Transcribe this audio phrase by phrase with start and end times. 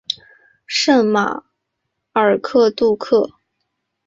[0.65, 1.43] 圣马
[2.13, 3.33] 尔克杜科。